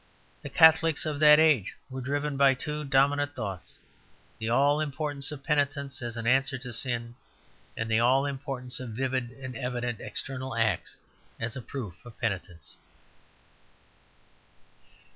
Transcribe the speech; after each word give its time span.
The 0.41 0.49
Catholics 0.49 1.05
of 1.05 1.19
that 1.19 1.39
age 1.39 1.75
were 1.87 2.01
driven 2.01 2.35
by 2.35 2.55
two 2.55 2.83
dominant 2.83 3.35
thoughts: 3.35 3.77
the 4.39 4.49
all 4.49 4.81
importance 4.81 5.31
of 5.31 5.43
penitence 5.43 6.01
as 6.01 6.17
an 6.17 6.25
answer 6.25 6.57
to 6.57 6.73
sin, 6.73 7.13
and 7.77 7.87
the 7.87 7.99
all 7.99 8.25
importance 8.25 8.79
of 8.79 8.89
vivid 8.89 9.29
and 9.29 9.55
evident 9.55 10.01
external 10.01 10.55
acts 10.55 10.97
as 11.39 11.55
a 11.55 11.61
proof 11.61 12.03
of 12.03 12.17
penitence. 12.19 12.75